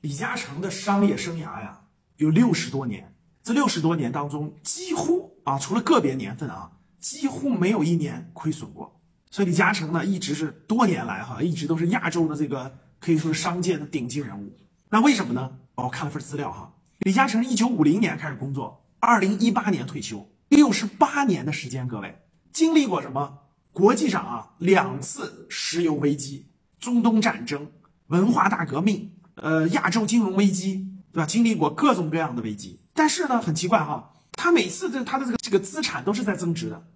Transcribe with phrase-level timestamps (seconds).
[0.00, 1.82] 李嘉诚的商业生涯呀，
[2.16, 3.14] 有六十多年。
[3.42, 8.98] 这六十多年当中，几乎啊，除了个别年份啊，几乎没有一年亏损过。
[9.30, 14.56] 所以李嘉诚呢，一直是多年来哈，一直都是亚洲的这个可以说是商界的顶级人物。
[14.88, 15.50] 那为什么呢？
[15.74, 22.18] 我看了份资料哈，李嘉诚一九五零年开始工作，二零一八年退休，六十八年的时间，各位
[22.52, 23.38] 经历过什么？
[23.72, 26.46] 国际上啊，两次石油危机、
[26.78, 27.70] 中东战争、
[28.06, 29.12] 文化大革命。
[29.40, 31.26] 呃，亚洲金融危机，对吧？
[31.26, 36.86] 经历过各种各样的危机，但是呢，很奇怪哈，他每次的他的这个这个资产都是在增值的，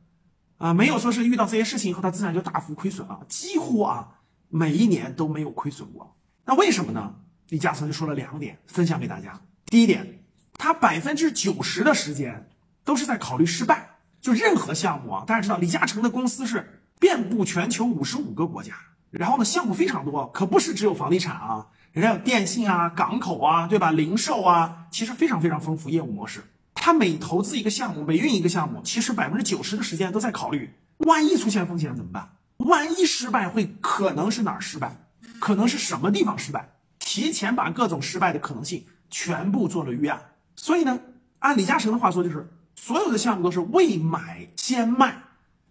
[0.59, 4.09] 啊，没有说是遇到这些事情以后，他资产就大幅亏损了，几乎啊
[4.51, 6.17] 每一年都没有亏损过。
[6.45, 7.15] 那为什么呢？
[7.49, 9.41] 李嘉诚就说了两点，分享给大家。
[9.65, 10.23] 第一点，
[10.59, 12.51] 他百分之九十的时间
[12.85, 18.75] 都是在考虑失败，就任何项目啊，大家知道李嘉诚的公司是遍布全球五十五个国家，
[19.11, 21.69] 然后呢，项目非常多，可不是只有房地产啊。
[21.95, 23.93] 人家有电信啊、港口啊，对吧？
[23.93, 26.43] 零售啊，其实非常非常丰富业务模式。
[26.75, 32.33] 他每投资一个项目，每运一个项目，其实百分之九十的时间都在考虑，万一出现风险怎么办？
[32.57, 34.91] 万一失败会可能是哪儿失败？
[35.39, 36.69] 可能是什么地方失败？
[36.99, 40.21] 提前把各种失败的可能性全部做了预案。
[40.57, 40.99] 所以呢，
[41.39, 45.23] 按李嘉诚的话说，就是所有的项目都是未买先卖，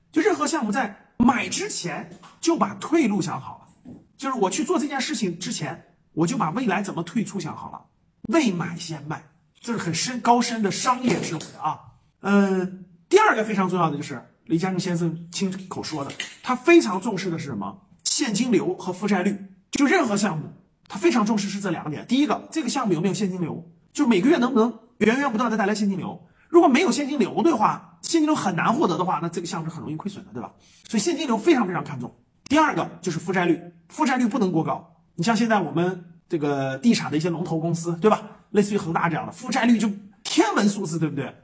[0.10, 5.90] 就任何项目在买之前就把退路想好了，就是我去做这件事情之前。
[6.14, 7.82] 我就把未来怎么退出想好了，
[8.30, 9.24] 未买先卖，
[9.60, 11.80] 这是很深高深的商业智慧啊。
[12.22, 17.82] 嗯，第二个非常重要的就是李嘉诚先生亲口说的，他非常重视的是什么？
[18.04, 19.38] 现金流和负债率。
[19.72, 20.54] 就任何项目，
[20.88, 22.06] 他非常重视是这两点。
[22.06, 23.68] 第一个，这个项目有没有现金流？
[23.92, 26.28] 就每个月能不能源源不断的带来现金流？
[26.48, 30.52] 如果没有现金流的话，现金流很难获得的话，那这个项目是很容易亏损的，对吧？
[30.88, 32.16] 所以现金流非常非常看重。
[32.46, 34.93] 第二个就是负债率，负债率不能过高。
[35.16, 38.22] 你像现在我们这个地产的一些龙头公司，对吧？
[38.52, 39.90] 类似于恒大这样的，负债率就
[40.24, 41.36] 天文数字，对不对？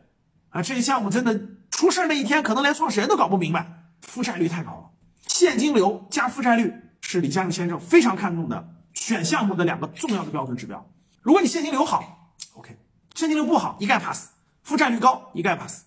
[0.50, 1.40] 啊，这些项目真的
[1.70, 4.90] 出事那一天，可能连创始人都搞不明白，负债率太高了。
[5.28, 10.88] 现金流加负债率是李嘉诚先生非常看重的选项目的两个重要的标准指标。
[11.22, 12.72] 如果你现金流好，OK；
[13.14, 14.32] 现金流不好，一概 pass；
[14.64, 15.84] 负债率高，一概 pass。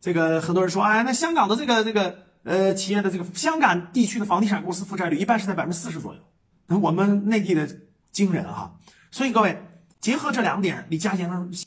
[0.00, 6.20] 这个很多人说，哎，那香港的这个这个呃企业的这个香港地区的房地产公司负债率一般是在百分之四十左右。
[6.80, 8.74] 我们内地的惊人啊，
[9.10, 9.62] 所以各位
[10.00, 11.16] 结合这两点，李嘉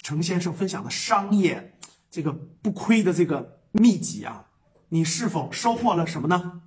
[0.04, 1.78] 诚先生分享的商业
[2.10, 4.46] 这个不亏的这个秘籍啊，
[4.90, 6.62] 你是否收获了什么呢？